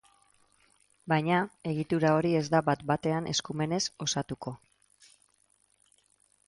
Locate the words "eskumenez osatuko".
3.35-4.57